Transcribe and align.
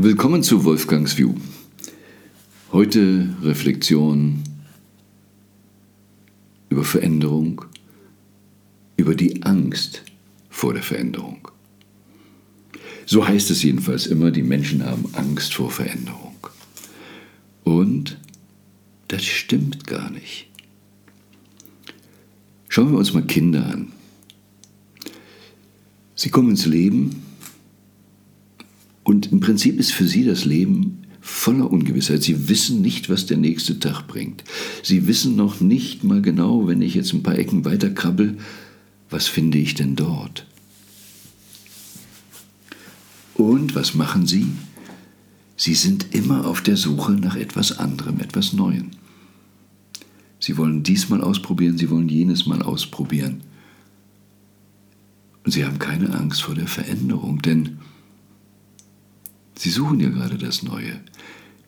Willkommen 0.00 0.44
zu 0.44 0.62
Wolfgangs 0.62 1.18
View. 1.18 1.34
Heute 2.70 3.34
Reflexion 3.42 4.44
über 6.68 6.84
Veränderung, 6.84 7.64
über 8.96 9.16
die 9.16 9.42
Angst 9.42 10.04
vor 10.50 10.72
der 10.72 10.84
Veränderung. 10.84 11.48
So 13.06 13.26
heißt 13.26 13.50
es 13.50 13.64
jedenfalls 13.64 14.06
immer, 14.06 14.30
die 14.30 14.44
Menschen 14.44 14.86
haben 14.86 15.12
Angst 15.14 15.54
vor 15.54 15.72
Veränderung. 15.72 16.36
Und 17.64 18.18
das 19.08 19.24
stimmt 19.24 19.84
gar 19.84 20.10
nicht. 20.10 20.48
Schauen 22.68 22.92
wir 22.92 22.98
uns 22.98 23.12
mal 23.14 23.26
Kinder 23.26 23.66
an. 23.66 23.90
Sie 26.14 26.30
kommen 26.30 26.50
ins 26.50 26.66
Leben 26.66 27.27
und 29.08 29.32
im 29.32 29.40
Prinzip 29.40 29.80
ist 29.80 29.92
für 29.94 30.06
sie 30.06 30.22
das 30.22 30.44
Leben 30.44 30.98
voller 31.22 31.72
Ungewissheit. 31.72 32.22
Sie 32.22 32.50
wissen 32.50 32.82
nicht, 32.82 33.08
was 33.08 33.24
der 33.24 33.38
nächste 33.38 33.78
Tag 33.78 34.06
bringt. 34.06 34.44
Sie 34.82 35.06
wissen 35.06 35.34
noch 35.34 35.62
nicht 35.62 36.04
mal 36.04 36.20
genau, 36.20 36.68
wenn 36.68 36.82
ich 36.82 36.92
jetzt 36.92 37.14
ein 37.14 37.22
paar 37.22 37.38
Ecken 37.38 37.64
weiter 37.64 37.88
krabbel, 37.88 38.36
was 39.08 39.26
finde 39.26 39.56
ich 39.56 39.72
denn 39.72 39.96
dort? 39.96 40.46
Und 43.32 43.74
was 43.74 43.94
machen 43.94 44.26
sie? 44.26 44.48
Sie 45.56 45.74
sind 45.74 46.14
immer 46.14 46.46
auf 46.46 46.60
der 46.60 46.76
Suche 46.76 47.12
nach 47.12 47.34
etwas 47.34 47.78
anderem, 47.78 48.20
etwas 48.20 48.52
Neuem. 48.52 48.90
Sie 50.38 50.58
wollen 50.58 50.82
diesmal 50.82 51.22
ausprobieren, 51.22 51.78
sie 51.78 51.88
wollen 51.88 52.10
jenes 52.10 52.44
Mal 52.44 52.60
ausprobieren. 52.60 53.40
Und 55.46 55.52
sie 55.52 55.64
haben 55.64 55.78
keine 55.78 56.12
Angst 56.12 56.42
vor 56.42 56.54
der 56.54 56.68
Veränderung, 56.68 57.40
denn 57.40 57.78
Sie 59.58 59.70
suchen 59.70 59.98
ja 59.98 60.08
gerade 60.08 60.38
das 60.38 60.62
Neue. 60.62 61.00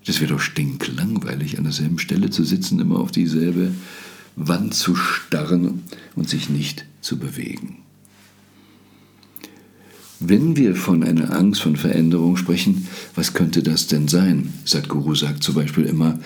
Das 0.07 0.21
wäre 0.21 0.35
doch 0.35 0.41
stinklangweilig, 0.41 1.59
an 1.59 1.65
derselben 1.65 1.99
Stelle 1.99 2.31
zu 2.31 2.45
sitzen, 2.45 2.79
immer 2.79 3.01
auf 3.01 3.11
dieselbe 3.11 3.73
Wand 4.37 4.75
zu 4.75 4.95
starren 4.95 5.83
und 6.15 6.29
sich 6.29 6.49
nicht 6.49 6.87
zu 7.01 7.19
bewegen. 7.19 7.79
Wenn 10.21 10.57
wir 10.57 10.77
von 10.77 11.03
einer 11.03 11.35
Angst 11.37 11.63
von 11.63 11.75
Veränderung 11.75 12.37
sprechen, 12.37 12.87
was 13.17 13.35
könnte 13.35 13.61
das 13.61 13.89
denn 13.89 14.07
sein? 14.07 14.53
Sadhguru 14.65 15.17
sagt 15.17 15.43
zum 15.43 15.57
Beispiel 15.57 15.87
immer, 15.87 16.21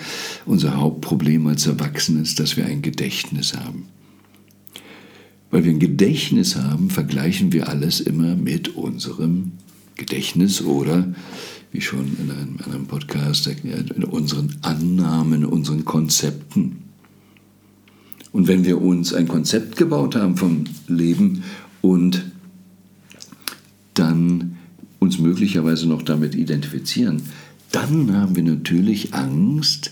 unser 0.45 0.77
Hauptproblem 0.77 1.47
als 1.47 1.65
Erwachsene 1.65 2.21
ist, 2.21 2.39
dass 2.39 2.57
wir 2.57 2.67
ein 2.67 2.83
Gedächtnis 2.83 3.55
haben. 3.55 3.87
Weil 5.49 5.63
wir 5.63 5.71
ein 5.71 5.79
Gedächtnis 5.79 6.57
haben, 6.57 6.91
vergleichen 6.91 7.53
wir 7.53 7.69
alles 7.69 8.01
immer 8.01 8.35
mit 8.35 8.75
unserem 8.75 9.53
Gedächtnis 9.95 10.61
oder 10.61 11.13
wie 11.71 11.81
schon 11.81 12.17
in 12.19 12.31
einem 12.31 12.57
anderen 12.63 12.87
Podcast 12.87 13.47
erklärt, 13.47 13.91
in 13.91 14.03
unseren 14.03 14.55
Annahmen, 14.61 15.45
unseren 15.45 15.83
Konzepten. 15.83 16.83
Und 18.31 18.47
wenn 18.47 18.65
wir 18.65 18.81
uns 18.81 19.13
ein 19.13 19.27
Konzept 19.27 19.77
gebaut 19.77 20.15
haben 20.15 20.37
vom 20.37 20.65
Leben 20.87 21.43
und 21.81 22.25
dann 23.93 24.57
uns 24.99 25.19
möglicherweise 25.19 25.87
noch 25.87 26.01
damit 26.01 26.35
identifizieren, 26.35 27.21
dann 27.71 28.13
haben 28.13 28.35
wir 28.35 28.43
natürlich 28.43 29.13
Angst, 29.13 29.91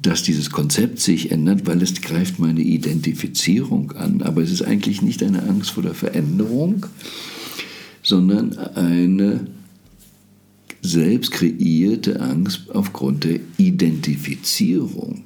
dass 0.00 0.22
dieses 0.22 0.50
Konzept 0.50 1.00
sich 1.00 1.32
ändert, 1.32 1.66
weil 1.66 1.82
es 1.82 2.00
greift 2.00 2.38
meine 2.38 2.60
Identifizierung 2.60 3.92
an. 3.92 4.22
Aber 4.22 4.42
es 4.42 4.50
ist 4.50 4.62
eigentlich 4.62 5.02
nicht 5.02 5.22
eine 5.22 5.42
Angst 5.42 5.70
vor 5.70 5.82
der 5.82 5.94
Veränderung, 5.94 6.86
sondern 8.06 8.56
eine 8.56 9.48
selbst 10.80 11.32
kreierte 11.32 12.20
Angst 12.20 12.70
aufgrund 12.72 13.24
der 13.24 13.40
Identifizierung. 13.58 15.24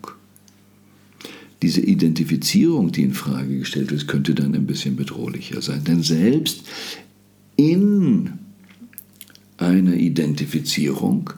Diese 1.61 1.83
Identifizierung, 1.83 2.91
die 2.91 3.03
in 3.03 3.13
Frage 3.13 3.59
gestellt 3.59 3.93
ist, 3.93 4.09
könnte 4.09 4.35
dann 4.35 4.55
ein 4.55 4.67
bisschen 4.67 4.97
bedrohlicher 4.97 5.61
sein. 5.61 5.85
Denn 5.85 6.03
selbst 6.03 6.63
in 7.57 8.33
einer 9.59 9.95
Identifizierung, 9.95 11.29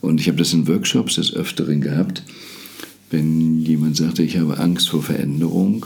und 0.00 0.18
ich 0.18 0.28
habe 0.28 0.38
das 0.38 0.54
in 0.54 0.66
Workshops 0.66 1.16
des 1.16 1.34
Öfteren 1.34 1.82
gehabt, 1.82 2.22
wenn 3.10 3.60
jemand 3.60 3.98
sagte, 3.98 4.22
ich 4.22 4.38
habe 4.38 4.58
Angst 4.58 4.88
vor 4.88 5.02
Veränderung, 5.02 5.84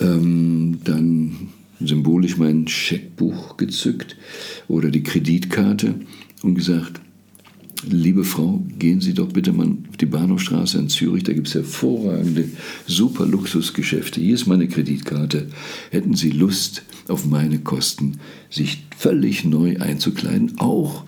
ähm, 0.00 0.78
dann 0.84 1.48
symbolisch 1.80 2.36
mein 2.36 2.68
Scheckbuch 2.68 3.56
gezückt 3.56 4.16
oder 4.68 4.90
die 4.90 5.02
Kreditkarte 5.02 5.94
und 6.42 6.54
gesagt, 6.54 7.00
liebe 7.88 8.24
Frau, 8.24 8.64
gehen 8.78 9.00
Sie 9.00 9.14
doch 9.14 9.28
bitte 9.28 9.52
mal 9.52 9.68
auf 9.88 9.96
die 9.96 10.06
Bahnhofstraße 10.06 10.78
in 10.78 10.88
Zürich, 10.88 11.24
da 11.24 11.32
gibt 11.32 11.48
es 11.48 11.54
hervorragende, 11.54 12.48
super 12.86 13.26
Luxusgeschäfte. 13.26 14.20
Hier 14.20 14.34
ist 14.34 14.46
meine 14.46 14.68
Kreditkarte. 14.68 15.48
Hätten 15.90 16.14
Sie 16.14 16.30
Lust, 16.30 16.82
auf 17.08 17.26
meine 17.26 17.58
Kosten 17.58 18.18
sich 18.50 18.84
völlig 18.96 19.44
neu 19.44 19.76
einzukleiden, 19.78 20.58
auch 20.58 21.04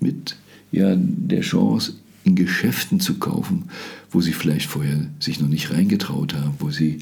mit 0.00 0.36
ja, 0.72 0.94
der 0.96 1.42
Chance, 1.42 1.94
in 2.24 2.34
Geschäften 2.34 3.00
zu 3.00 3.14
kaufen, 3.14 3.64
wo 4.10 4.20
Sie 4.20 4.32
vielleicht 4.32 4.66
vorher 4.66 5.06
sich 5.20 5.40
noch 5.40 5.48
nicht 5.48 5.72
reingetraut 5.72 6.34
haben, 6.34 6.54
wo 6.58 6.70
Sie 6.70 6.98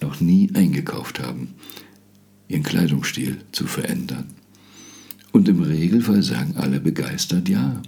noch 0.00 0.20
nie 0.20 0.50
eingekauft 0.54 1.20
haben, 1.20 1.48
Ihren 2.48 2.62
Kleidungsstil 2.62 3.38
zu 3.52 3.66
verändern. 3.66 4.26
Und 5.32 5.48
im 5.48 5.62
Regelfall 5.62 6.22
sagen 6.22 6.54
alle 6.56 6.80
begeistert 6.80 7.48
ja. 7.48 7.82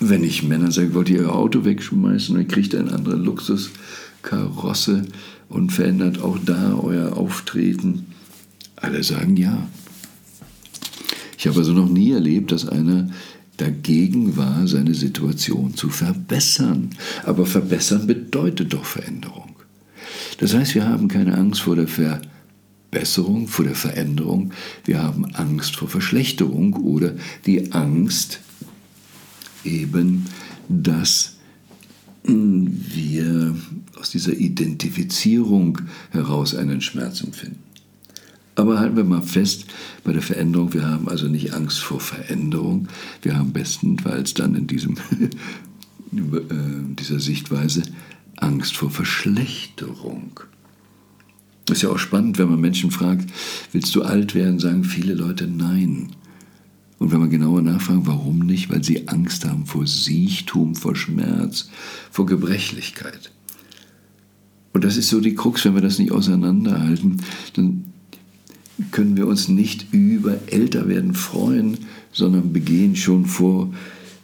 Wenn 0.00 0.24
ich 0.24 0.42
Männer 0.42 0.72
sage, 0.72 0.94
wollt 0.94 1.08
ihr 1.08 1.20
euer 1.20 1.34
Auto 1.34 1.64
wegschmeißen, 1.64 2.34
dann 2.34 2.48
kriegt 2.48 2.74
eine 2.74 2.92
andere 2.92 3.14
Luxuskarosse 3.16 5.06
und 5.48 5.72
verändert 5.72 6.20
auch 6.20 6.38
da 6.44 6.74
euer 6.74 7.16
Auftreten. 7.16 8.08
Alle 8.76 9.02
sagen 9.04 9.36
ja. 9.36 9.68
Ich 11.38 11.46
habe 11.46 11.60
also 11.60 11.72
noch 11.72 11.88
nie 11.88 12.10
erlebt, 12.10 12.50
dass 12.52 12.68
einer 12.68 13.08
dagegen 13.56 14.36
war, 14.36 14.66
seine 14.66 14.94
Situation 14.94 15.74
zu 15.74 15.88
verbessern. 15.88 16.90
Aber 17.24 17.46
verbessern 17.46 18.06
bedeutet 18.06 18.72
doch 18.72 18.84
Veränderung. 18.84 19.54
Das 20.38 20.52
heißt, 20.52 20.74
wir 20.74 20.88
haben 20.88 21.08
keine 21.08 21.38
Angst 21.38 21.60
vor 21.60 21.76
der 21.76 21.86
Veränderung 21.88 22.31
Besserung, 22.92 23.48
vor 23.48 23.64
der 23.64 23.74
Veränderung, 23.74 24.52
wir 24.84 25.02
haben 25.02 25.24
Angst 25.34 25.76
vor 25.76 25.88
Verschlechterung 25.88 26.74
oder 26.74 27.14
die 27.46 27.72
Angst 27.72 28.40
eben, 29.64 30.26
dass 30.68 31.36
wir 32.24 33.56
aus 33.98 34.10
dieser 34.10 34.34
Identifizierung 34.34 35.78
heraus 36.10 36.54
einen 36.54 36.80
Schmerz 36.80 37.22
empfinden. 37.22 37.58
Aber 38.54 38.78
halten 38.78 38.96
wir 38.96 39.04
mal 39.04 39.22
fest, 39.22 39.66
bei 40.04 40.12
der 40.12 40.20
Veränderung, 40.20 40.74
wir 40.74 40.86
haben 40.86 41.08
also 41.08 41.26
nicht 41.26 41.54
Angst 41.54 41.78
vor 41.78 41.98
Veränderung, 41.98 42.88
wir 43.22 43.36
haben 43.36 43.52
bestenfalls 43.52 44.34
dann 44.34 44.54
in 44.54 44.66
diesem, 44.66 44.96
äh, 46.12 46.94
dieser 46.98 47.18
Sichtweise 47.20 47.82
Angst 48.36 48.76
vor 48.76 48.90
Verschlechterung. 48.90 50.40
Das 51.72 51.78
ist 51.78 51.84
ja 51.84 51.88
auch 51.88 51.98
spannend, 51.98 52.36
wenn 52.36 52.50
man 52.50 52.60
Menschen 52.60 52.90
fragt, 52.90 53.30
willst 53.72 53.94
du 53.94 54.02
alt 54.02 54.34
werden, 54.34 54.58
sagen 54.58 54.84
viele 54.84 55.14
Leute 55.14 55.46
nein. 55.46 56.10
Und 56.98 57.12
wenn 57.12 57.18
man 57.18 57.30
genauer 57.30 57.62
nachfragt, 57.62 58.02
warum 58.04 58.40
nicht? 58.40 58.68
Weil 58.68 58.84
sie 58.84 59.08
Angst 59.08 59.46
haben 59.46 59.64
vor 59.64 59.86
Siechtum, 59.86 60.74
vor 60.74 60.94
Schmerz, 60.94 61.70
vor 62.10 62.26
Gebrechlichkeit. 62.26 63.32
Und 64.74 64.84
das 64.84 64.98
ist 64.98 65.08
so 65.08 65.20
die 65.20 65.34
Krux, 65.34 65.64
wenn 65.64 65.74
wir 65.74 65.80
das 65.80 65.98
nicht 65.98 66.12
auseinanderhalten, 66.12 67.22
dann 67.54 67.84
können 68.90 69.16
wir 69.16 69.26
uns 69.26 69.48
nicht 69.48 69.94
über 69.94 70.40
Älterwerden 70.48 71.14
freuen, 71.14 71.78
sondern 72.12 72.52
begehen 72.52 72.96
schon 72.96 73.24
vor 73.24 73.72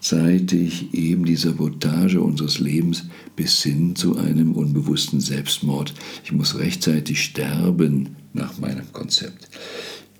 zeitig 0.00 0.94
eben 0.94 1.24
die 1.24 1.36
Sabotage 1.36 2.20
unseres 2.20 2.58
Lebens 2.58 3.04
bis 3.36 3.62
hin 3.62 3.96
zu 3.96 4.16
einem 4.16 4.52
unbewussten 4.52 5.20
Selbstmord. 5.20 5.94
Ich 6.24 6.32
muss 6.32 6.58
rechtzeitig 6.58 7.22
sterben 7.22 8.16
nach 8.32 8.58
meinem 8.58 8.92
Konzept. 8.92 9.48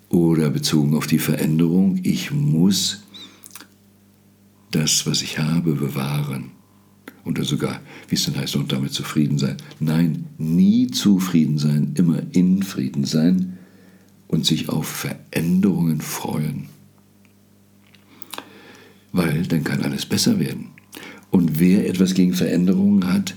Oder 0.08 0.50
bezogen 0.50 0.96
auf 0.96 1.06
die 1.06 1.18
Veränderung, 1.18 2.00
ich 2.02 2.30
muss 2.30 3.02
das, 4.70 5.06
was 5.06 5.22
ich 5.22 5.38
habe, 5.38 5.74
bewahren. 5.74 6.50
Oder 7.24 7.44
sogar, 7.44 7.80
wie 8.08 8.14
es 8.14 8.24
denn 8.24 8.36
heißt, 8.36 8.56
und 8.56 8.72
damit 8.72 8.92
zufrieden 8.92 9.38
sein. 9.38 9.58
Nein, 9.80 10.24
nie 10.38 10.88
zufrieden 10.88 11.58
sein, 11.58 11.92
immer 11.94 12.22
in 12.32 12.62
Frieden 12.62 13.04
sein 13.04 13.58
und 14.28 14.46
sich 14.46 14.70
auf 14.70 14.86
Veränderungen 14.86 16.00
freuen 16.00 16.68
weil 19.18 19.42
dann 19.42 19.64
kann 19.64 19.82
alles 19.82 20.06
besser 20.06 20.38
werden. 20.38 20.68
Und 21.30 21.58
wer 21.58 21.88
etwas 21.88 22.14
gegen 22.14 22.34
Veränderungen 22.34 23.12
hat, 23.12 23.34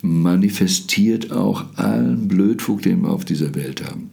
manifestiert 0.00 1.32
auch 1.32 1.64
allen 1.74 2.28
Blödfug, 2.28 2.82
den 2.82 3.02
wir 3.02 3.10
auf 3.10 3.24
dieser 3.24 3.54
Welt 3.56 3.84
haben. 3.84 4.10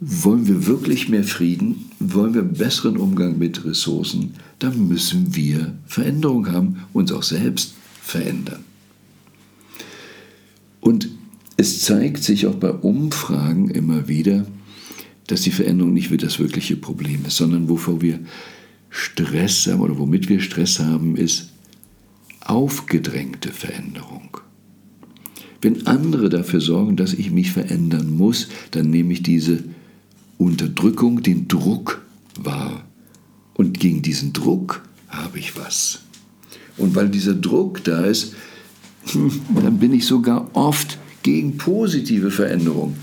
wollen 0.00 0.46
wir 0.46 0.66
wirklich 0.66 1.08
mehr 1.08 1.24
Frieden, 1.24 1.90
wollen 1.98 2.34
wir 2.34 2.42
besseren 2.42 2.98
Umgang 2.98 3.36
mit 3.36 3.64
Ressourcen, 3.64 4.34
dann 4.60 4.86
müssen 4.86 5.34
wir 5.34 5.74
Veränderung 5.86 6.52
haben, 6.52 6.84
uns 6.92 7.10
auch 7.10 7.24
selbst 7.24 7.74
verändern. 8.00 8.62
Und 10.80 11.08
es 11.56 11.80
zeigt 11.80 12.22
sich 12.22 12.46
auch 12.46 12.54
bei 12.54 12.70
Umfragen 12.70 13.70
immer 13.70 14.06
wieder, 14.06 14.46
dass 15.26 15.42
die 15.42 15.50
Veränderung 15.50 15.94
nicht 15.94 16.10
das 16.22 16.38
wirkliche 16.38 16.76
Problem 16.76 17.24
ist, 17.26 17.36
sondern 17.36 17.68
wovor 17.68 18.00
wir 18.00 18.20
Stress 18.90 19.66
haben 19.66 19.80
oder 19.80 19.98
womit 19.98 20.28
wir 20.28 20.40
Stress 20.40 20.78
haben, 20.78 21.16
ist 21.16 21.52
aufgedrängte 22.40 23.50
Veränderung. 23.50 24.38
Wenn 25.60 25.86
andere 25.86 26.28
dafür 26.28 26.60
sorgen, 26.60 26.96
dass 26.96 27.12
ich 27.12 27.30
mich 27.30 27.52
verändern 27.52 28.16
muss, 28.16 28.48
dann 28.70 28.90
nehme 28.90 29.12
ich 29.12 29.22
diese 29.22 29.64
Unterdrückung, 30.38 31.22
den 31.22 31.48
Druck 31.48 32.02
wahr. 32.38 32.84
Und 33.54 33.80
gegen 33.80 34.02
diesen 34.02 34.32
Druck 34.32 34.82
habe 35.08 35.38
ich 35.38 35.56
was. 35.56 36.00
Und 36.76 36.94
weil 36.94 37.08
dieser 37.08 37.34
Druck 37.34 37.82
da 37.82 38.04
ist, 38.04 38.34
dann 39.14 39.78
bin 39.78 39.92
ich 39.92 40.06
sogar 40.06 40.48
oft 40.54 40.98
gegen 41.22 41.56
positive 41.56 42.30
Veränderung. 42.30 42.96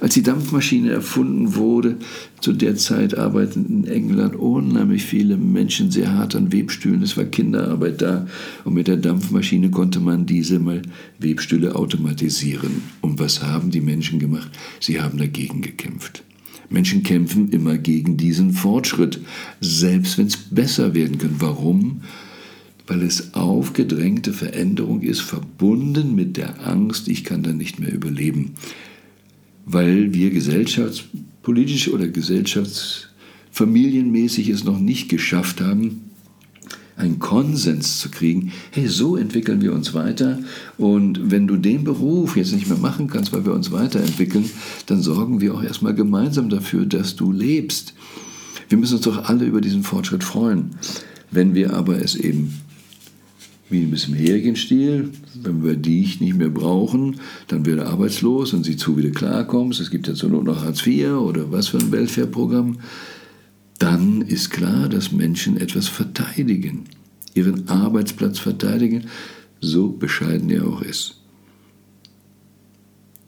Als 0.00 0.14
die 0.14 0.22
Dampfmaschine 0.22 0.90
erfunden 0.90 1.54
wurde, 1.56 1.96
zu 2.40 2.54
der 2.54 2.76
Zeit 2.76 3.18
arbeiteten 3.18 3.84
in 3.84 3.86
England 3.86 4.34
unheimlich 4.34 5.02
viele 5.02 5.36
Menschen 5.36 5.90
sehr 5.90 6.14
hart 6.14 6.34
an 6.34 6.52
Webstühlen. 6.52 7.02
Es 7.02 7.18
war 7.18 7.24
Kinderarbeit 7.24 8.00
da. 8.00 8.26
Und 8.64 8.74
mit 8.74 8.88
der 8.88 8.96
Dampfmaschine 8.96 9.70
konnte 9.70 10.00
man 10.00 10.24
diese 10.24 10.58
mal 10.58 10.80
Webstühle 11.18 11.74
automatisieren. 11.74 12.82
Und 13.02 13.18
was 13.18 13.42
haben 13.42 13.70
die 13.70 13.82
Menschen 13.82 14.18
gemacht? 14.18 14.50
Sie 14.80 15.02
haben 15.02 15.18
dagegen 15.18 15.60
gekämpft. 15.60 16.24
Menschen 16.70 17.02
kämpfen 17.02 17.50
immer 17.50 17.76
gegen 17.76 18.16
diesen 18.16 18.52
Fortschritt, 18.52 19.20
selbst 19.60 20.16
wenn 20.16 20.28
es 20.28 20.36
besser 20.36 20.94
werden 20.94 21.18
kann. 21.18 21.34
Warum? 21.40 22.02
Weil 22.86 23.02
es 23.02 23.34
aufgedrängte 23.34 24.32
Veränderung 24.32 25.02
ist, 25.02 25.20
verbunden 25.20 26.14
mit 26.14 26.38
der 26.38 26.66
Angst, 26.66 27.08
ich 27.08 27.24
kann 27.24 27.42
da 27.42 27.52
nicht 27.52 27.80
mehr 27.80 27.92
überleben 27.92 28.54
weil 29.66 30.14
wir 30.14 30.30
gesellschaftspolitisch 30.30 31.88
oder 31.88 32.06
gesellschaftsfamilienmäßig 32.08 34.48
es 34.48 34.64
noch 34.64 34.78
nicht 34.78 35.08
geschafft 35.08 35.60
haben, 35.60 36.02
einen 36.96 37.18
Konsens 37.18 37.98
zu 37.98 38.10
kriegen, 38.10 38.52
hey, 38.70 38.86
so 38.86 39.16
entwickeln 39.16 39.62
wir 39.62 39.72
uns 39.72 39.94
weiter 39.94 40.38
und 40.76 41.30
wenn 41.30 41.46
du 41.46 41.56
den 41.56 41.84
Beruf 41.84 42.36
jetzt 42.36 42.52
nicht 42.52 42.68
mehr 42.68 42.76
machen 42.76 43.08
kannst, 43.08 43.32
weil 43.32 43.46
wir 43.46 43.54
uns 43.54 43.72
weiterentwickeln, 43.72 44.50
dann 44.86 45.00
sorgen 45.00 45.40
wir 45.40 45.54
auch 45.54 45.62
erstmal 45.62 45.94
gemeinsam 45.94 46.50
dafür, 46.50 46.84
dass 46.84 47.16
du 47.16 47.32
lebst. 47.32 47.94
Wir 48.68 48.78
müssen 48.78 48.96
uns 48.96 49.04
doch 49.04 49.24
alle 49.24 49.46
über 49.46 49.60
diesen 49.60 49.82
Fortschritt 49.82 50.22
freuen. 50.22 50.70
Wenn 51.30 51.54
wir 51.54 51.74
aber 51.74 52.02
es 52.02 52.16
eben 52.16 52.54
wie 53.70 53.82
ein 53.82 53.90
bisschen 53.90 54.14
Hährichenstil. 54.14 55.10
Wenn 55.34 55.64
wir 55.64 55.76
dich 55.76 56.20
nicht 56.20 56.36
mehr 56.36 56.48
brauchen, 56.48 57.16
dann 57.48 57.64
wird 57.66 57.78
er 57.78 57.88
arbeitslos 57.88 58.52
und 58.52 58.64
sieh 58.64 58.76
zu, 58.76 58.96
wie 58.96 59.02
du 59.02 59.12
klarkommst. 59.12 59.80
Es 59.80 59.90
gibt 59.90 60.08
ja 60.08 60.14
zur 60.14 60.30
Not 60.30 60.44
noch 60.44 60.64
Hartz 60.64 60.86
IV 60.86 61.12
oder 61.12 61.50
was 61.52 61.68
für 61.68 61.78
ein 61.78 61.92
Welfare-Programm. 61.92 62.78
Dann 63.78 64.22
ist 64.22 64.50
klar, 64.50 64.88
dass 64.88 65.12
Menschen 65.12 65.56
etwas 65.56 65.88
verteidigen, 65.88 66.84
ihren 67.34 67.68
Arbeitsplatz 67.68 68.38
verteidigen, 68.38 69.06
so 69.60 69.88
bescheiden 69.88 70.50
er 70.50 70.66
auch 70.66 70.82
ist. 70.82 71.16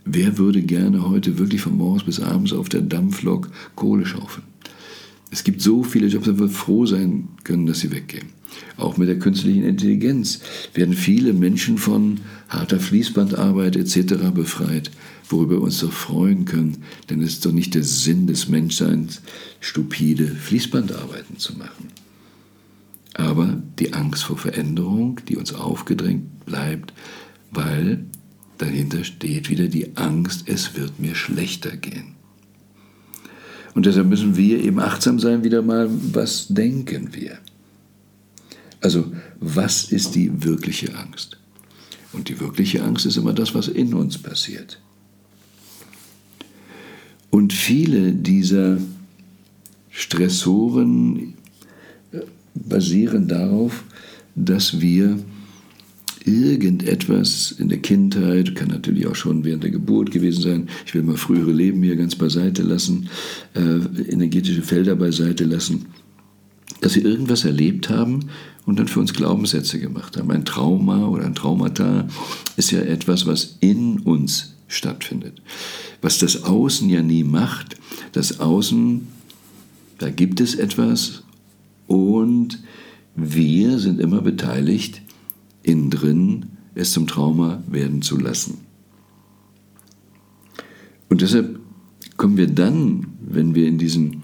Wer 0.04 0.36
würde 0.36 0.62
gerne 0.62 1.08
heute 1.08 1.38
wirklich 1.38 1.60
von 1.60 1.76
morgens 1.76 2.04
bis 2.04 2.20
abends 2.20 2.52
auf 2.52 2.68
der 2.68 2.82
Dampflok 2.82 3.50
Kohle 3.76 4.04
schaufeln? 4.04 4.51
Es 5.32 5.44
gibt 5.44 5.62
so 5.62 5.82
viele 5.82 6.08
Jobs, 6.08 6.26
dass 6.26 6.38
wir 6.38 6.50
froh 6.50 6.84
sein 6.84 7.28
können, 7.42 7.64
dass 7.64 7.80
sie 7.80 7.90
weggehen. 7.90 8.28
Auch 8.76 8.98
mit 8.98 9.08
der 9.08 9.18
künstlichen 9.18 9.64
Intelligenz 9.64 10.40
werden 10.74 10.92
viele 10.92 11.32
Menschen 11.32 11.78
von 11.78 12.20
harter 12.50 12.78
Fließbandarbeit 12.78 13.76
etc. 13.76 14.30
befreit, 14.34 14.90
worüber 15.26 15.54
wir 15.54 15.62
uns 15.62 15.80
doch 15.80 15.90
freuen 15.90 16.44
können, 16.44 16.84
denn 17.08 17.22
es 17.22 17.34
ist 17.34 17.46
doch 17.46 17.52
nicht 17.52 17.74
der 17.74 17.82
Sinn 17.82 18.26
des 18.26 18.48
Menschseins, 18.48 19.22
stupide 19.60 20.26
Fließbandarbeiten 20.28 21.38
zu 21.38 21.54
machen. 21.54 21.88
Aber 23.14 23.62
die 23.78 23.94
Angst 23.94 24.24
vor 24.24 24.36
Veränderung, 24.36 25.18
die 25.30 25.38
uns 25.38 25.54
aufgedrängt 25.54 26.44
bleibt, 26.44 26.92
weil 27.50 28.04
dahinter 28.58 29.02
steht 29.02 29.48
wieder 29.48 29.68
die 29.68 29.96
Angst, 29.96 30.44
es 30.46 30.76
wird 30.76 31.00
mir 31.00 31.14
schlechter 31.14 31.74
gehen. 31.74 32.11
Und 33.74 33.86
deshalb 33.86 34.08
müssen 34.08 34.36
wir 34.36 34.62
eben 34.62 34.80
achtsam 34.80 35.18
sein, 35.18 35.44
wieder 35.44 35.62
mal, 35.62 35.88
was 35.90 36.48
denken 36.48 37.14
wir? 37.14 37.38
Also 38.80 39.12
was 39.40 39.84
ist 39.84 40.14
die 40.14 40.44
wirkliche 40.44 40.94
Angst? 40.96 41.38
Und 42.12 42.28
die 42.28 42.38
wirkliche 42.40 42.82
Angst 42.82 43.06
ist 43.06 43.16
immer 43.16 43.32
das, 43.32 43.54
was 43.54 43.68
in 43.68 43.94
uns 43.94 44.18
passiert. 44.18 44.78
Und 47.30 47.52
viele 47.52 48.12
dieser 48.12 48.78
Stressoren 49.90 51.34
basieren 52.54 53.28
darauf, 53.28 53.84
dass 54.34 54.80
wir 54.80 55.18
irgendetwas 56.26 57.52
in 57.58 57.68
der 57.68 57.78
Kindheit, 57.78 58.54
kann 58.54 58.68
natürlich 58.68 59.06
auch 59.06 59.14
schon 59.14 59.44
während 59.44 59.62
der 59.62 59.70
Geburt 59.70 60.10
gewesen 60.10 60.42
sein, 60.42 60.68
ich 60.86 60.94
will 60.94 61.02
mal 61.02 61.16
frühere 61.16 61.52
Leben 61.52 61.82
hier 61.82 61.96
ganz 61.96 62.16
beiseite 62.16 62.62
lassen, 62.62 63.08
äh, 63.54 64.10
energetische 64.10 64.62
Felder 64.62 64.96
beiseite 64.96 65.44
lassen, 65.44 65.86
dass 66.80 66.96
wir 66.96 67.04
irgendwas 67.04 67.44
erlebt 67.44 67.88
haben 67.88 68.28
und 68.66 68.78
dann 68.78 68.88
für 68.88 69.00
uns 69.00 69.12
Glaubenssätze 69.12 69.78
gemacht 69.78 70.16
haben. 70.16 70.30
Ein 70.30 70.44
Trauma 70.44 71.06
oder 71.06 71.24
ein 71.24 71.34
Traumata 71.34 72.06
ist 72.56 72.70
ja 72.70 72.80
etwas, 72.80 73.26
was 73.26 73.56
in 73.60 74.00
uns 74.00 74.54
stattfindet. 74.68 75.42
Was 76.00 76.18
das 76.18 76.44
Außen 76.44 76.88
ja 76.88 77.02
nie 77.02 77.24
macht, 77.24 77.76
das 78.12 78.40
Außen, 78.40 79.06
da 79.98 80.10
gibt 80.10 80.40
es 80.40 80.54
etwas 80.54 81.22
und 81.86 82.58
wir 83.14 83.78
sind 83.78 84.00
immer 84.00 84.22
beteiligt, 84.22 85.02
innen 85.62 85.90
drin 85.90 86.46
es 86.74 86.92
zum 86.92 87.06
Trauma 87.06 87.62
werden 87.70 88.02
zu 88.02 88.18
lassen. 88.18 88.58
Und 91.08 91.20
deshalb 91.20 91.58
kommen 92.16 92.36
wir 92.36 92.46
dann, 92.46 93.08
wenn 93.20 93.54
wir 93.54 93.66
in 93.66 93.78
diesen 93.78 94.22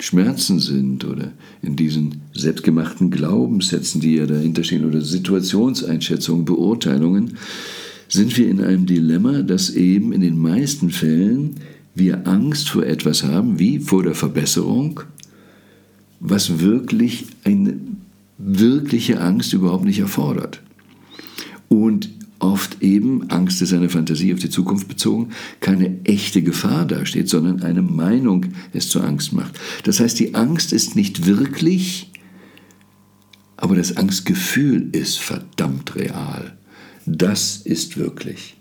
Schmerzen 0.00 0.60
sind 0.60 1.04
oder 1.04 1.32
in 1.60 1.76
diesen 1.76 2.22
selbstgemachten 2.32 3.10
Glaubenssätzen, 3.10 4.00
die 4.00 4.14
ja 4.14 4.26
dahinter 4.26 4.62
stehen, 4.64 4.84
oder 4.84 5.00
Situationseinschätzungen, 5.00 6.44
Beurteilungen, 6.44 7.36
sind 8.08 8.36
wir 8.36 8.48
in 8.48 8.62
einem 8.62 8.86
Dilemma, 8.86 9.42
dass 9.42 9.70
eben 9.70 10.12
in 10.12 10.20
den 10.20 10.38
meisten 10.38 10.90
Fällen 10.90 11.56
wir 11.94 12.26
Angst 12.26 12.70
vor 12.70 12.84
etwas 12.86 13.24
haben, 13.24 13.58
wie 13.58 13.80
vor 13.80 14.02
der 14.02 14.14
Verbesserung, 14.14 15.00
was 16.20 16.60
wirklich 16.60 17.26
eine 17.44 17.74
wirkliche 18.38 19.20
Angst 19.20 19.52
überhaupt 19.52 19.84
nicht 19.84 19.98
erfordert. 19.98 20.62
Und 21.68 22.10
oft 22.38 22.82
eben, 22.82 23.28
Angst 23.30 23.60
ist 23.62 23.72
eine 23.72 23.88
Fantasie 23.88 24.32
auf 24.32 24.38
die 24.38 24.50
Zukunft 24.50 24.88
bezogen, 24.88 25.30
keine 25.60 26.04
echte 26.04 26.42
Gefahr 26.42 26.86
dasteht, 26.86 27.28
sondern 27.28 27.62
eine 27.62 27.82
Meinung 27.82 28.46
es 28.72 28.88
zur 28.88 29.04
Angst 29.04 29.32
macht. 29.32 29.58
Das 29.84 30.00
heißt, 30.00 30.18
die 30.18 30.34
Angst 30.34 30.72
ist 30.72 30.96
nicht 30.96 31.26
wirklich, 31.26 32.12
aber 33.56 33.74
das 33.74 33.96
Angstgefühl 33.96 34.88
ist 34.92 35.18
verdammt 35.18 35.96
real. 35.96 36.56
Das 37.06 37.56
ist 37.56 37.96
wirklich. 37.96 38.56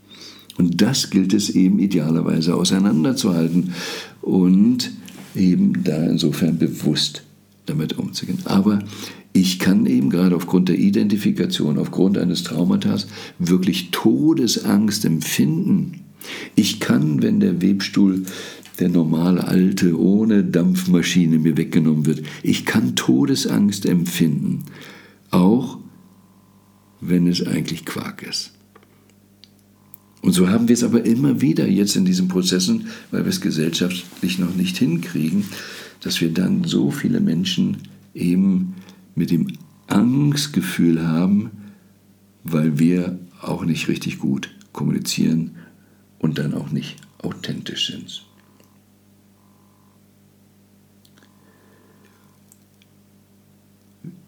Und 0.57 0.81
das 0.81 1.11
gilt 1.11 1.33
es 1.33 1.51
eben 1.51 1.77
idealerweise 1.77 2.55
auseinanderzuhalten 2.55 3.73
und 4.21 4.91
eben 5.35 5.83
da 5.83 6.03
insofern 6.05 6.57
bewusst 6.57 7.23
damit 7.67 7.99
umzugehen. 7.99 8.39
Aber 8.45 8.79
ich 9.37 9.59
kann 9.59 9.85
eben 9.85 10.09
gerade 10.09 10.35
aufgrund 10.35 10.67
der 10.67 10.79
Identifikation, 10.79 11.77
aufgrund 11.77 12.17
eines 12.17 12.41
Traumatas 12.41 13.05
wirklich 13.37 13.91
Todesangst 13.91 15.05
empfinden. 15.05 16.01
Ich 16.55 16.79
kann, 16.79 17.21
wenn 17.21 17.39
der 17.39 17.61
Webstuhl, 17.61 18.23
der 18.79 18.89
normale 18.89 19.47
alte, 19.47 19.99
ohne 19.99 20.43
Dampfmaschine 20.43 21.37
mir 21.37 21.55
weggenommen 21.55 22.07
wird, 22.07 22.23
ich 22.41 22.65
kann 22.65 22.95
Todesangst 22.95 23.85
empfinden, 23.85 24.63
auch 25.29 25.77
wenn 26.99 27.27
es 27.27 27.45
eigentlich 27.45 27.85
Quark 27.85 28.23
ist. 28.23 28.53
Und 30.23 30.33
so 30.33 30.49
haben 30.49 30.67
wir 30.67 30.73
es 30.73 30.83
aber 30.83 31.05
immer 31.05 31.41
wieder 31.41 31.67
jetzt 31.67 31.95
in 31.95 32.05
diesen 32.05 32.27
Prozessen, 32.27 32.87
weil 33.11 33.23
wir 33.23 33.29
es 33.29 33.39
gesellschaftlich 33.39 34.39
noch 34.39 34.55
nicht 34.55 34.77
hinkriegen, 34.77 35.45
dass 36.01 36.21
wir 36.21 36.33
dann 36.33 36.63
so 36.63 36.89
viele 36.89 37.19
Menschen 37.19 37.77
eben 38.15 38.73
mit 39.17 39.31
dem 39.31 39.47
Angstgefühl 39.87 41.05
haben, 41.05 41.51
weil 42.43 42.77
wir 42.79 43.19
auch 43.41 43.65
nicht 43.65 43.87
richtig 43.87 44.19
gut 44.19 44.55
kommunizieren 44.71 45.55
und 46.19 46.37
dann 46.37 46.53
auch 46.53 46.69
nicht 46.69 46.97
authentisch 47.17 47.87
sind. 47.87 48.23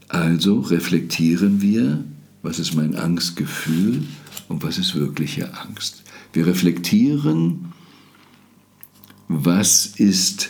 Also 0.07 0.61
reflektieren 0.61 1.61
wir, 1.61 2.03
was 2.41 2.57
ist 2.57 2.73
mein 2.73 2.95
Angstgefühl 2.95 4.01
und 4.47 4.63
was 4.63 4.79
ist 4.79 4.95
wirkliche 4.95 5.53
Angst. 5.53 6.01
Wir 6.33 6.47
reflektieren, 6.47 7.73
was 9.27 9.85
ist 9.85 10.49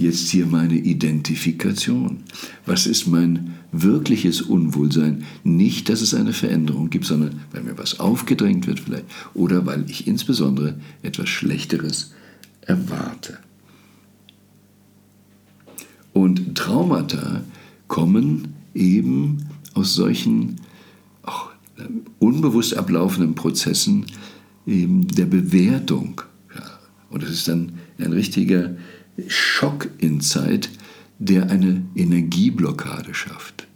jetzt 0.00 0.30
hier 0.30 0.46
meine 0.46 0.74
Identifikation? 0.74 2.24
Was 2.66 2.86
ist 2.86 3.06
mein 3.06 3.54
wirkliches 3.72 4.42
Unwohlsein? 4.42 5.24
Nicht, 5.44 5.88
dass 5.88 6.00
es 6.00 6.14
eine 6.14 6.32
Veränderung 6.32 6.90
gibt, 6.90 7.04
sondern 7.04 7.40
weil 7.52 7.62
mir 7.62 7.78
was 7.78 8.00
aufgedrängt 8.00 8.66
wird 8.66 8.80
vielleicht 8.80 9.04
oder 9.34 9.66
weil 9.66 9.88
ich 9.88 10.06
insbesondere 10.06 10.78
etwas 11.02 11.28
Schlechteres 11.28 12.12
erwarte. 12.62 13.38
Und 16.12 16.56
Traumata 16.56 17.42
kommen 17.86 18.54
eben 18.74 19.46
aus 19.74 19.94
solchen 19.94 20.56
auch 21.22 21.50
unbewusst 22.18 22.76
ablaufenden 22.76 23.34
Prozessen 23.34 24.06
der 24.66 25.26
Bewertung. 25.26 26.22
Ja. 26.54 26.62
Und 27.10 27.22
es 27.22 27.30
ist 27.30 27.48
dann 27.48 27.72
ein 27.98 28.12
richtiger 28.12 28.74
Schock 29.28 29.88
in 29.98 30.20
Zeit, 30.20 30.70
der 31.18 31.50
eine 31.50 31.82
Energieblockade 31.94 33.14
schafft. 33.14 33.66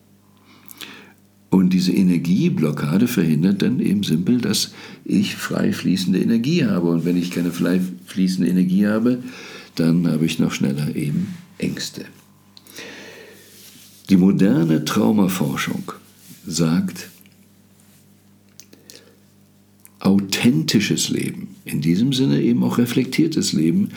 Und 1.51 1.73
diese 1.73 1.93
Energieblockade 1.93 3.07
verhindert 3.07 3.63
dann 3.63 3.79
eben 3.79 4.03
simpel, 4.03 4.41
dass 4.41 4.73
ich 5.05 5.37
frei 5.37 5.73
fließende 5.73 6.21
Energie 6.21 6.65
habe. 6.65 6.89
Und 6.89 7.05
wenn 7.05 7.17
ich 7.17 7.31
keine 7.31 7.53
frei 7.53 7.81
fließende 8.07 8.51
Energie 8.51 8.89
habe, 8.89 9.23
dann 9.77 10.09
habe 10.09 10.27
ich 10.27 10.41
noch 10.41 10.51
schneller 10.51 10.97
eben 10.97 11.29
Ängste. 11.59 12.07
Die 14.11 14.17
moderne 14.17 14.85
Traumaforschung 14.85 15.93
sagt, 16.45 17.09
authentisches 20.01 21.09
Leben, 21.09 21.55
in 21.65 21.81
diesem 21.81 22.13
Sinne 22.13 22.43
eben 22.43 22.63
auch 22.63 22.79
reflektiertes 22.79 23.53
Leben, 23.53 23.91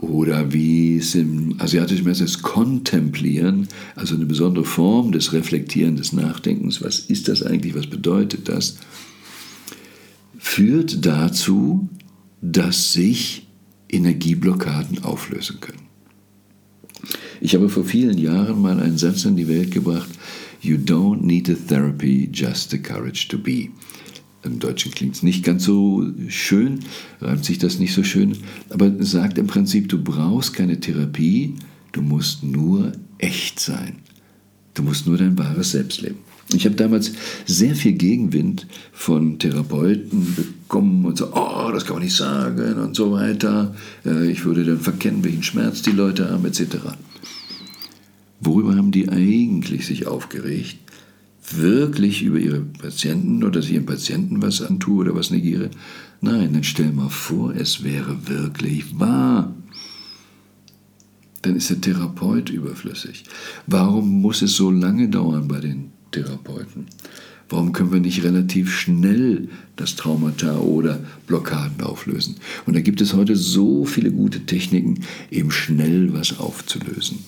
oder 0.00 0.52
wie 0.52 0.96
es 0.96 1.14
im 1.14 1.60
asiatischen 1.60 2.04
Messer 2.04 2.24
ist, 2.24 2.42
kontemplieren, 2.42 3.68
also 3.94 4.14
eine 4.14 4.26
besondere 4.26 4.64
Form 4.64 5.12
des 5.12 5.32
Reflektieren, 5.32 5.96
des 5.96 6.12
Nachdenkens, 6.12 6.82
was 6.82 6.98
ist 6.98 7.28
das 7.28 7.42
eigentlich, 7.42 7.74
was 7.74 7.86
bedeutet 7.86 8.48
das, 8.48 8.78
führt 10.38 11.04
dazu, 11.04 11.88
dass 12.40 12.92
sich 12.92 13.46
Energieblockaden 13.88 15.04
auflösen 15.04 15.60
können. 15.60 15.82
Ich 17.40 17.54
habe 17.54 17.68
vor 17.68 17.84
vielen 17.84 18.18
Jahren 18.18 18.60
mal 18.60 18.80
einen 18.80 18.98
Satz 18.98 19.24
in 19.24 19.36
die 19.36 19.48
Welt 19.48 19.70
gebracht, 19.70 20.08
You 20.60 20.76
don't 20.76 21.22
need 21.22 21.50
a 21.50 21.54
therapy, 21.54 22.28
just 22.32 22.70
the 22.70 22.78
courage 22.78 23.26
to 23.28 23.38
be. 23.38 23.70
Im 24.44 24.58
Deutschen 24.58 24.92
klingt 24.92 25.14
es 25.14 25.22
nicht 25.22 25.44
ganz 25.44 25.64
so 25.64 26.04
schön, 26.28 26.80
reimt 27.20 27.44
sich 27.44 27.58
das 27.58 27.78
nicht 27.78 27.94
so 27.94 28.02
schön, 28.02 28.36
aber 28.70 28.92
sagt 28.98 29.38
im 29.38 29.46
Prinzip, 29.46 29.88
du 29.88 30.02
brauchst 30.02 30.52
keine 30.52 30.80
Therapie, 30.80 31.54
du 31.92 32.02
musst 32.02 32.42
nur 32.42 32.92
echt 33.18 33.60
sein. 33.60 33.96
Du 34.74 34.82
musst 34.82 35.06
nur 35.06 35.18
dein 35.18 35.38
wahres 35.38 35.72
Selbst 35.72 36.00
leben. 36.00 36.18
Ich 36.54 36.64
habe 36.64 36.74
damals 36.74 37.12
sehr 37.46 37.74
viel 37.74 37.92
Gegenwind 37.92 38.66
von 38.92 39.38
Therapeuten 39.38 40.34
bekommen 40.34 41.04
und 41.04 41.16
so, 41.16 41.32
oh, 41.32 41.70
das 41.72 41.84
kann 41.84 41.96
man 41.96 42.04
nicht 42.04 42.16
sagen 42.16 42.74
und 42.74 42.96
so 42.96 43.12
weiter. 43.12 43.74
Äh, 44.04 44.30
ich 44.30 44.44
würde 44.44 44.64
dann 44.64 44.80
verkennen, 44.80 45.24
welchen 45.24 45.42
Schmerz 45.42 45.82
die 45.82 45.92
Leute 45.92 46.30
haben, 46.30 46.44
etc. 46.44 46.76
Worüber 48.40 48.74
haben 48.76 48.90
die 48.90 49.08
eigentlich 49.08 49.86
sich 49.86 50.06
aufgeregt? 50.06 50.78
Wirklich 51.56 52.22
über 52.22 52.38
ihre 52.38 52.60
Patienten 52.60 53.42
oder 53.42 53.60
dass 53.60 53.66
ich 53.66 53.72
ihren 53.72 53.86
Patienten 53.86 54.42
was 54.42 54.62
antue 54.62 55.02
oder 55.02 55.14
was 55.14 55.30
negiere. 55.30 55.70
Nein, 56.20 56.52
dann 56.52 56.64
stell 56.64 56.92
mal 56.92 57.08
vor, 57.08 57.54
es 57.54 57.82
wäre 57.84 58.28
wirklich 58.28 58.98
wahr. 58.98 59.54
Dann 61.42 61.56
ist 61.56 61.70
der 61.70 61.80
Therapeut 61.80 62.50
überflüssig. 62.50 63.24
Warum 63.66 64.20
muss 64.20 64.42
es 64.42 64.54
so 64.54 64.70
lange 64.70 65.08
dauern 65.08 65.48
bei 65.48 65.60
den 65.60 65.90
Therapeuten? 66.12 66.86
Warum 67.48 67.72
können 67.72 67.92
wir 67.92 68.00
nicht 68.00 68.22
relativ 68.22 68.70
schnell 68.72 69.48
das 69.76 69.96
Traumata 69.96 70.58
oder 70.58 71.00
Blockaden 71.26 71.82
auflösen? 71.82 72.36
Und 72.64 72.74
da 72.74 72.80
gibt 72.80 73.00
es 73.00 73.12
heute 73.12 73.36
so 73.36 73.84
viele 73.84 74.10
gute 74.10 74.46
Techniken, 74.46 75.00
eben 75.30 75.50
schnell 75.50 76.14
was 76.14 76.38
aufzulösen. 76.38 77.18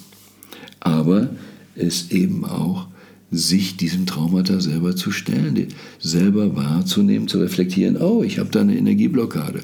Aber 0.80 1.28
es 1.74 2.10
eben 2.10 2.44
auch 2.44 2.88
sich 3.30 3.76
diesem 3.76 4.06
Traumata 4.06 4.60
selber 4.60 4.94
zu 4.94 5.10
stellen, 5.10 5.68
selber 5.98 6.54
wahrzunehmen, 6.56 7.28
zu 7.28 7.40
reflektieren, 7.40 7.96
oh, 7.96 8.22
ich 8.22 8.38
habe 8.38 8.50
da 8.50 8.60
eine 8.60 8.76
Energieblockade. 8.76 9.60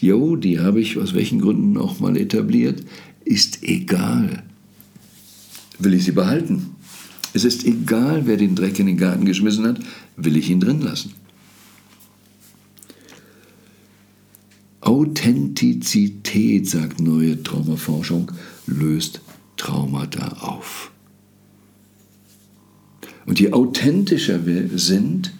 Jo, 0.00 0.36
die 0.36 0.60
habe 0.60 0.80
ich 0.80 0.98
aus 0.98 1.14
welchen 1.14 1.40
Gründen 1.40 1.76
auch 1.76 2.00
mal 2.00 2.16
etabliert, 2.16 2.82
ist 3.24 3.62
egal. 3.62 4.42
Will 5.78 5.94
ich 5.94 6.04
sie 6.04 6.12
behalten? 6.12 6.74
Es 7.34 7.44
ist 7.44 7.64
egal, 7.64 8.22
wer 8.26 8.36
den 8.36 8.54
Dreck 8.54 8.78
in 8.78 8.86
den 8.86 8.96
Garten 8.96 9.24
geschmissen 9.24 9.66
hat, 9.66 9.80
will 10.16 10.36
ich 10.36 10.50
ihn 10.50 10.60
drin 10.60 10.80
lassen. 10.80 11.12
Authentizität, 14.80 16.68
sagt 16.68 17.00
neue 17.00 17.42
Traumaforschung, 17.42 18.32
löst 18.66 19.20
Traumata 19.56 20.38
auf. 20.40 20.90
Und 23.28 23.38
je 23.40 23.52
authentischer 23.52 24.46
wir 24.46 24.70
sind, 24.78 25.34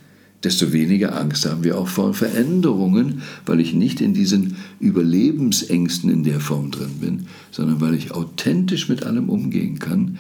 desto 0.45 0.75
weniger 0.75 1.19
Angst 1.19 1.47
haben 1.47 1.65
wir 1.65 1.79
auch 1.79 1.89
vor 1.89 2.13
Veränderungen, 2.13 3.23
weil 3.47 3.61
ich 3.61 3.73
nicht 3.73 4.03
in 4.03 4.13
diesen 4.13 4.57
Überlebensängsten 4.79 6.11
in 6.11 6.23
der 6.23 6.39
Form 6.39 6.71
drin 6.71 6.99
bin, 7.01 7.27
sondern 7.51 7.81
weil 7.81 7.95
ich 7.95 8.13
authentisch 8.13 8.91
mit 8.91 9.05
allem 9.05 9.31
umgehen 9.31 9.79
kann 9.79 10.19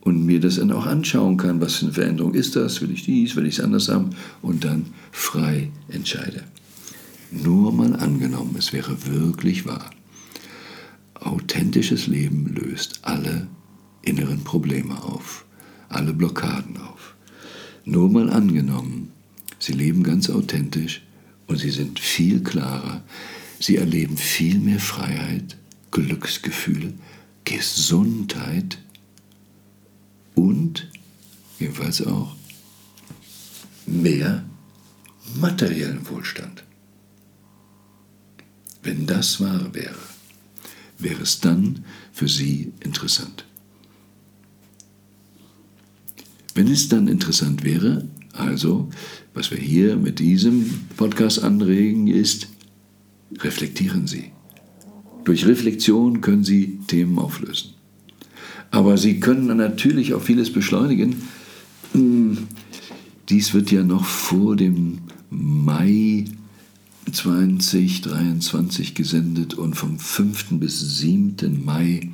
und 0.00 0.26
mir 0.26 0.40
das 0.40 0.56
dann 0.56 0.72
auch 0.72 0.86
anschauen 0.86 1.36
kann, 1.36 1.60
was 1.60 1.76
für 1.76 1.84
eine 1.84 1.94
Veränderung 1.94 2.34
ist 2.34 2.56
das, 2.56 2.82
will 2.82 2.90
ich 2.90 3.04
dies, 3.04 3.36
will 3.36 3.46
ich 3.46 3.58
es 3.58 3.64
anders 3.64 3.88
haben 3.88 4.10
und 4.42 4.64
dann 4.64 4.86
frei 5.12 5.70
entscheide. 5.88 6.42
Nur 7.30 7.70
mal 7.72 7.94
angenommen, 7.94 8.56
es 8.58 8.72
wäre 8.72 8.96
wirklich 9.06 9.66
wahr. 9.66 9.88
Authentisches 11.14 12.08
Leben 12.08 12.52
löst 12.56 12.98
alle 13.02 13.46
inneren 14.02 14.42
Probleme 14.42 15.00
auf, 15.00 15.44
alle 15.94 16.12
Blockaden 16.12 16.76
auf. 16.76 17.14
Nur 17.84 18.10
mal 18.10 18.30
angenommen, 18.30 19.12
sie 19.58 19.72
leben 19.72 20.02
ganz 20.02 20.30
authentisch 20.30 21.02
und 21.46 21.58
sie 21.58 21.70
sind 21.70 21.98
viel 22.00 22.42
klarer, 22.42 23.02
sie 23.58 23.76
erleben 23.76 24.16
viel 24.16 24.58
mehr 24.58 24.80
Freiheit, 24.80 25.56
Glücksgefühl, 25.90 26.94
Gesundheit 27.44 28.78
und 30.34 30.88
jedenfalls 31.58 32.04
auch 32.04 32.34
mehr 33.86 34.44
materiellen 35.34 36.08
Wohlstand. 36.08 36.64
Wenn 38.82 39.06
das 39.06 39.40
wahr 39.40 39.74
wäre, 39.74 39.94
wäre 40.98 41.22
es 41.22 41.40
dann 41.40 41.84
für 42.12 42.28
Sie 42.28 42.72
interessant. 42.80 43.44
Wenn 46.54 46.68
es 46.68 46.88
dann 46.88 47.08
interessant 47.08 47.64
wäre, 47.64 48.06
also 48.32 48.88
was 49.34 49.50
wir 49.50 49.58
hier 49.58 49.96
mit 49.96 50.20
diesem 50.20 50.70
Podcast 50.96 51.42
anregen, 51.42 52.06
ist, 52.06 52.48
reflektieren 53.40 54.06
Sie. 54.06 54.30
Durch 55.24 55.46
Reflexion 55.46 56.20
können 56.20 56.44
Sie 56.44 56.78
Themen 56.86 57.18
auflösen. 57.18 57.70
Aber 58.70 58.98
Sie 58.98 59.18
können 59.18 59.56
natürlich 59.56 60.14
auch 60.14 60.22
vieles 60.22 60.52
beschleunigen. 60.52 61.22
Hm, 61.92 62.38
dies 63.28 63.54
wird 63.54 63.72
ja 63.72 63.82
noch 63.82 64.04
vor 64.04 64.54
dem 64.54 64.98
Mai 65.30 66.26
2023 67.10 68.94
gesendet 68.94 69.54
und 69.54 69.74
vom 69.74 69.98
5. 69.98 70.58
bis 70.60 70.98
7. 70.98 71.64
Mai 71.64 72.10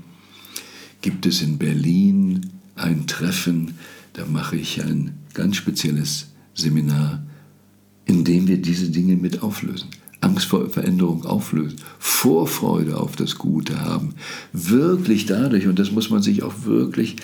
gibt 1.02 1.26
es 1.26 1.42
in 1.42 1.58
Berlin 1.58 2.46
ein 2.76 3.06
Treffen 3.06 3.74
da 4.12 4.24
mache 4.26 4.56
ich 4.56 4.82
ein 4.82 5.18
ganz 5.34 5.56
spezielles 5.56 6.28
Seminar, 6.54 7.22
in 8.04 8.24
dem 8.24 8.48
wir 8.48 8.60
diese 8.60 8.90
Dinge 8.90 9.16
mit 9.16 9.42
auflösen. 9.42 9.88
Angst 10.20 10.46
vor 10.46 10.68
Veränderung 10.68 11.24
auflösen, 11.24 11.78
Vorfreude 11.98 12.98
auf 12.98 13.16
das 13.16 13.36
Gute 13.36 13.80
haben. 13.80 14.14
Wirklich 14.52 15.26
dadurch, 15.26 15.66
und 15.66 15.78
das 15.78 15.90
muss 15.92 16.10
man 16.10 16.22
sich 16.22 16.42
auch 16.42 16.64
wirklich 16.64 17.16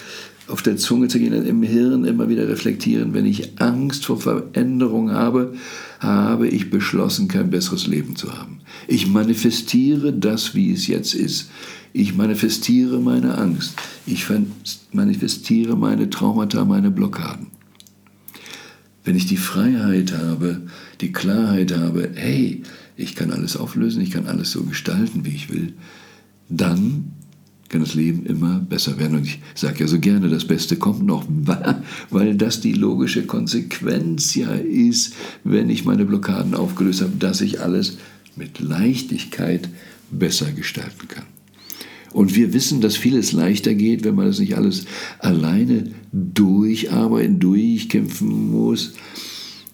auf 0.48 0.62
der 0.62 0.76
Zunge 0.76 1.08
zu 1.08 1.18
gehen, 1.18 1.32
im 1.32 1.62
Hirn 1.62 2.04
immer 2.04 2.28
wieder 2.28 2.48
reflektieren, 2.48 3.14
wenn 3.14 3.26
ich 3.26 3.60
Angst 3.60 4.06
vor 4.06 4.20
Veränderung 4.20 5.10
habe, 5.10 5.54
habe 5.98 6.48
ich 6.48 6.70
beschlossen, 6.70 7.28
kein 7.28 7.50
besseres 7.50 7.86
Leben 7.86 8.16
zu 8.16 8.32
haben. 8.36 8.60
Ich 8.86 9.08
manifestiere 9.08 10.12
das, 10.12 10.54
wie 10.54 10.72
es 10.72 10.86
jetzt 10.86 11.14
ist. 11.14 11.50
Ich 11.92 12.14
manifestiere 12.14 13.00
meine 13.00 13.38
Angst. 13.38 13.74
Ich 14.06 14.26
manifestiere 14.92 15.76
meine 15.76 16.10
Traumata, 16.10 16.64
meine 16.64 16.90
Blockaden. 16.90 17.48
Wenn 19.04 19.16
ich 19.16 19.26
die 19.26 19.36
Freiheit 19.36 20.12
habe, 20.12 20.62
die 21.00 21.12
Klarheit 21.12 21.76
habe, 21.76 22.10
hey, 22.14 22.62
ich 22.96 23.14
kann 23.14 23.30
alles 23.30 23.56
auflösen, 23.56 24.02
ich 24.02 24.10
kann 24.10 24.26
alles 24.26 24.50
so 24.50 24.62
gestalten, 24.64 25.24
wie 25.24 25.34
ich 25.34 25.50
will, 25.50 25.74
dann 26.48 27.12
kann 27.68 27.80
das 27.80 27.94
Leben 27.94 28.26
immer 28.26 28.60
besser 28.60 28.98
werden. 28.98 29.18
Und 29.18 29.26
ich 29.26 29.40
sage 29.54 29.80
ja 29.80 29.86
so 29.86 29.98
gerne, 29.98 30.28
das 30.28 30.46
Beste 30.46 30.76
kommt 30.76 31.04
noch, 31.04 31.24
weil 32.10 32.34
das 32.36 32.60
die 32.60 32.72
logische 32.72 33.26
Konsequenz 33.26 34.34
ja 34.34 34.52
ist, 34.52 35.14
wenn 35.44 35.70
ich 35.70 35.84
meine 35.84 36.04
Blockaden 36.04 36.54
aufgelöst 36.54 37.02
habe, 37.02 37.16
dass 37.18 37.40
ich 37.40 37.60
alles 37.60 37.98
mit 38.36 38.60
Leichtigkeit 38.60 39.68
besser 40.10 40.52
gestalten 40.52 41.08
kann. 41.08 41.24
Und 42.12 42.34
wir 42.34 42.54
wissen, 42.54 42.80
dass 42.80 42.96
vieles 42.96 43.32
leichter 43.32 43.74
geht, 43.74 44.04
wenn 44.04 44.14
man 44.14 44.26
das 44.26 44.38
nicht 44.38 44.56
alles 44.56 44.86
alleine 45.18 45.90
durcharbeiten, 46.12 47.40
durchkämpfen 47.40 48.52
muss. 48.52 48.94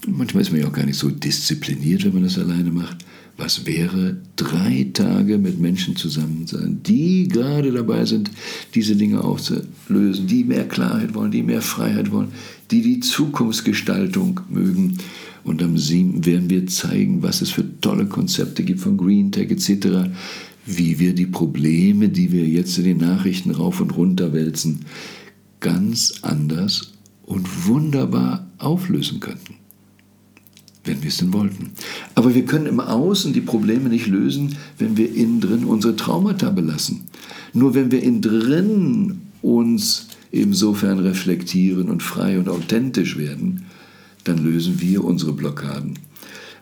Manchmal 0.08 0.42
ist 0.42 0.50
man 0.50 0.60
ja 0.60 0.66
auch 0.66 0.72
gar 0.72 0.86
nicht 0.86 0.98
so 0.98 1.08
diszipliniert, 1.08 2.04
wenn 2.04 2.14
man 2.14 2.24
das 2.24 2.38
alleine 2.38 2.72
macht. 2.72 3.04
Was 3.36 3.66
wäre 3.66 4.18
drei 4.36 4.90
Tage 4.92 5.38
mit 5.38 5.58
Menschen 5.58 5.96
zusammen 5.96 6.46
sein, 6.46 6.80
die 6.86 7.28
gerade 7.28 7.72
dabei 7.72 8.04
sind, 8.04 8.30
diese 8.74 8.94
Dinge 8.94 9.24
aufzulösen, 9.24 10.26
die 10.26 10.44
mehr 10.44 10.68
Klarheit 10.68 11.14
wollen, 11.14 11.30
die 11.30 11.42
mehr 11.42 11.62
Freiheit 11.62 12.12
wollen, 12.12 12.32
die 12.70 12.82
die 12.82 13.00
Zukunftsgestaltung 13.00 14.40
mögen. 14.48 14.98
Und 15.44 15.62
am 15.62 15.76
7. 15.76 16.24
werden 16.24 16.50
wir 16.50 16.66
zeigen, 16.66 17.22
was 17.22 17.42
es 17.42 17.50
für 17.50 17.64
tolle 17.80 18.06
Konzepte 18.06 18.62
gibt 18.62 18.80
von 18.80 18.96
Green 18.96 19.32
Tech 19.32 19.50
etc., 19.50 20.10
wie 20.64 21.00
wir 21.00 21.12
die 21.14 21.26
Probleme, 21.26 22.08
die 22.08 22.30
wir 22.30 22.46
jetzt 22.46 22.78
in 22.78 22.84
den 22.84 22.98
Nachrichten 22.98 23.50
rauf 23.50 23.80
und 23.80 23.96
runter 23.96 24.32
wälzen, 24.32 24.84
ganz 25.58 26.14
anders 26.22 26.92
und 27.24 27.66
wunderbar 27.66 28.46
auflösen 28.58 29.18
könnten 29.18 29.61
wenn 30.84 31.02
wir 31.02 31.08
es 31.08 31.18
denn 31.18 31.32
wollten. 31.32 31.72
Aber 32.14 32.34
wir 32.34 32.44
können 32.44 32.66
im 32.66 32.80
Außen 32.80 33.32
die 33.32 33.40
Probleme 33.40 33.88
nicht 33.88 34.06
lösen, 34.06 34.56
wenn 34.78 34.96
wir 34.96 35.14
innen 35.14 35.40
drin 35.40 35.64
unsere 35.64 35.96
Traumata 35.96 36.50
belassen. 36.50 37.04
Nur 37.52 37.74
wenn 37.74 37.90
wir 37.90 38.02
innen 38.02 38.22
drin 38.22 39.20
uns 39.42 40.08
insofern 40.30 40.98
reflektieren 40.98 41.88
und 41.88 42.02
frei 42.02 42.38
und 42.38 42.48
authentisch 42.48 43.16
werden, 43.16 43.66
dann 44.24 44.38
lösen 44.38 44.80
wir 44.80 45.04
unsere 45.04 45.32
Blockaden. 45.32 45.98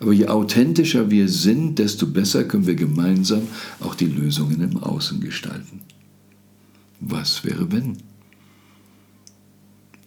Aber 0.00 0.12
je 0.12 0.26
authentischer 0.26 1.10
wir 1.10 1.28
sind, 1.28 1.78
desto 1.78 2.06
besser 2.06 2.44
können 2.44 2.66
wir 2.66 2.74
gemeinsam 2.74 3.42
auch 3.80 3.94
die 3.94 4.06
Lösungen 4.06 4.60
im 4.62 4.78
Außen 4.78 5.20
gestalten. 5.20 5.80
Was 7.00 7.44
wäre, 7.44 7.70
wenn? 7.70 7.98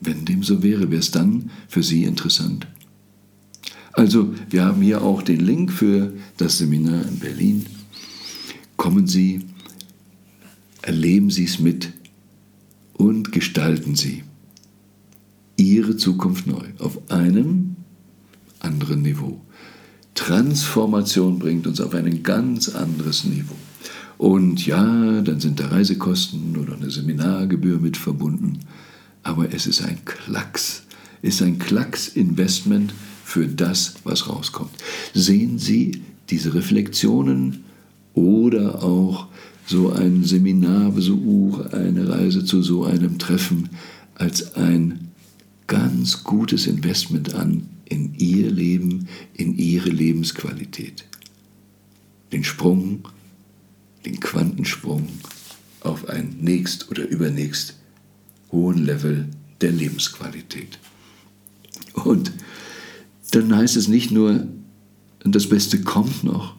Wenn 0.01 0.25
dem 0.25 0.43
so 0.43 0.63
wäre, 0.63 0.89
wäre 0.89 0.99
es 0.99 1.11
dann 1.11 1.51
für 1.67 1.83
Sie 1.83 2.03
interessant? 2.03 2.67
Also, 3.93 4.33
wir 4.49 4.65
haben 4.65 4.81
hier 4.81 5.03
auch 5.03 5.21
den 5.21 5.39
Link 5.39 5.71
für 5.71 6.13
das 6.37 6.57
Seminar 6.57 7.05
in 7.07 7.19
Berlin. 7.19 7.65
Kommen 8.75 9.07
Sie, 9.07 9.41
erleben 10.81 11.29
Sie 11.29 11.45
es 11.45 11.59
mit 11.59 11.93
und 12.93 13.31
gestalten 13.31 13.95
Sie 13.95 14.23
Ihre 15.57 15.95
Zukunft 15.95 16.47
neu 16.47 16.65
auf 16.79 17.11
einem 17.11 17.75
anderen 18.59 19.03
Niveau. 19.03 19.39
Transformation 20.15 21.37
bringt 21.37 21.67
uns 21.67 21.79
auf 21.79 21.93
ein 21.93 22.23
ganz 22.23 22.69
anderes 22.69 23.23
Niveau. 23.25 23.55
Und 24.17 24.65
ja, 24.65 25.21
dann 25.21 25.39
sind 25.39 25.59
da 25.59 25.67
Reisekosten 25.67 26.57
oder 26.57 26.75
eine 26.75 26.89
Seminargebühr 26.89 27.79
mit 27.79 27.97
verbunden, 27.97 28.59
aber 29.21 29.53
es 29.53 29.67
ist 29.67 29.83
ein 29.83 30.03
Klacks, 30.05 30.83
ist 31.21 31.41
ein 31.41 31.59
Klacks-Investment 31.59 32.93
für 33.33 33.47
das, 33.47 33.95
was 34.03 34.29
rauskommt. 34.29 34.69
Sehen 35.15 35.57
Sie 35.57 36.03
diese 36.29 36.53
Reflexionen 36.53 37.63
oder 38.13 38.83
auch 38.83 39.25
so 39.65 39.91
ein 39.91 40.23
Seminarbesuch, 40.23 41.65
eine 41.71 42.09
Reise 42.09 42.45
zu 42.45 42.61
so 42.61 42.83
einem 42.83 43.17
Treffen 43.17 43.69
als 44.13 44.53
ein 44.53 45.09
ganz 45.65 46.23
gutes 46.23 46.67
Investment 46.67 47.33
an 47.33 47.67
in 47.85 48.13
Ihr 48.19 48.51
Leben, 48.51 49.07
in 49.33 49.57
Ihre 49.57 49.89
Lebensqualität. 49.89 51.05
Den 52.31 52.43
Sprung, 52.43 53.07
den 54.05 54.19
Quantensprung 54.19 55.07
auf 55.79 56.07
ein 56.07 56.37
nächst 56.39 56.91
oder 56.91 57.07
übernächst 57.07 57.79
hohen 58.51 58.85
Level 58.85 59.27
der 59.61 59.71
Lebensqualität. 59.71 60.77
Und 61.95 62.31
dann 63.35 63.55
heißt 63.55 63.77
es 63.77 63.87
nicht 63.87 64.11
nur, 64.11 64.47
das 65.23 65.47
Beste 65.47 65.81
kommt 65.81 66.23
noch, 66.23 66.55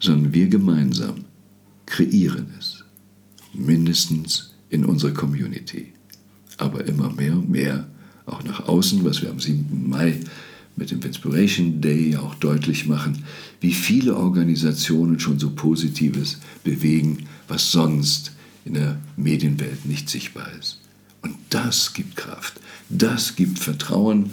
sondern 0.00 0.32
wir 0.32 0.48
gemeinsam 0.48 1.24
kreieren 1.86 2.46
es, 2.58 2.84
mindestens 3.52 4.54
in 4.70 4.84
unserer 4.84 5.12
Community, 5.12 5.92
aber 6.56 6.86
immer 6.86 7.10
mehr 7.12 7.34
und 7.34 7.50
mehr 7.50 7.86
auch 8.26 8.42
nach 8.42 8.66
außen, 8.66 9.04
was 9.04 9.22
wir 9.22 9.30
am 9.30 9.38
7. 9.38 9.88
Mai 9.88 10.18
mit 10.74 10.90
dem 10.90 11.02
Inspiration 11.02 11.80
Day 11.80 12.16
auch 12.16 12.34
deutlich 12.36 12.86
machen, 12.86 13.24
wie 13.60 13.72
viele 13.72 14.16
Organisationen 14.16 15.20
schon 15.20 15.38
so 15.38 15.50
Positives 15.50 16.38
bewegen, 16.64 17.26
was 17.46 17.70
sonst 17.70 18.32
in 18.64 18.74
der 18.74 18.98
Medienwelt 19.16 19.84
nicht 19.84 20.08
sichtbar 20.08 20.48
ist. 20.58 20.80
Und 21.20 21.36
das 21.50 21.92
gibt 21.92 22.16
Kraft, 22.16 22.60
das 22.88 23.36
gibt 23.36 23.58
Vertrauen, 23.58 24.30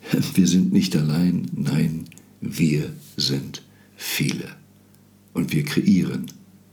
wir 0.34 0.46
sind 0.46 0.72
nicht 0.72 0.96
allein, 0.96 1.48
nein, 1.54 2.04
wir 2.40 2.92
sind 3.16 3.62
viele. 3.96 4.56
Und 5.34 5.52
wir 5.52 5.64
kreieren 5.64 6.26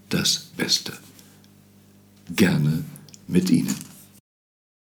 das 0.09 0.51
Beste. 0.57 0.93
Gerne 2.35 2.83
mit 3.27 3.49
Ihnen. 3.49 3.75